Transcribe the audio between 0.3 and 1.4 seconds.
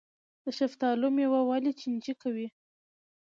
د شفتالو میوه